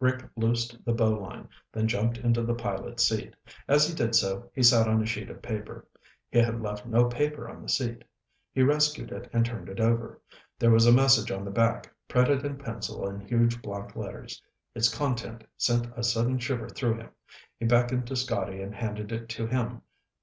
Rick 0.00 0.24
loosed 0.36 0.82
the 0.86 0.94
bow 0.94 1.10
line, 1.10 1.50
then 1.70 1.86
jumped 1.86 2.16
into 2.16 2.40
the 2.40 2.54
pilot's 2.54 3.06
seat. 3.06 3.34
As 3.68 3.86
he 3.86 3.94
did 3.94 4.14
so, 4.14 4.50
he 4.54 4.62
sat 4.62 4.88
on 4.88 5.02
a 5.02 5.04
sheet 5.04 5.28
of 5.28 5.42
paper. 5.42 5.86
He 6.30 6.38
had 6.38 6.62
left 6.62 6.86
no 6.86 7.10
paper 7.10 7.46
on 7.46 7.60
the 7.60 7.68
seat. 7.68 8.02
He 8.54 8.62
rescued 8.62 9.12
it 9.12 9.28
and 9.34 9.44
turned 9.44 9.68
it 9.68 9.80
over. 9.80 10.18
There 10.58 10.70
was 10.70 10.86
a 10.86 10.92
message 10.92 11.30
on 11.30 11.44
the 11.44 11.50
back, 11.50 11.92
printed 12.08 12.42
in 12.42 12.56
pencil 12.56 13.06
in 13.06 13.20
huge 13.20 13.60
block 13.60 13.94
letters. 13.94 14.40
Its 14.74 14.88
content 14.88 15.44
sent 15.58 15.88
a 15.94 16.02
sudden 16.02 16.38
shiver 16.38 16.70
through 16.70 16.94
him. 16.94 17.10
He 17.58 17.66
beckoned 17.66 18.06
to 18.06 18.16
Scotty 18.16 18.62
and 18.62 18.74
handed 18.74 19.12
it 19.12 19.28
to 19.28 19.46
him. 19.46 19.82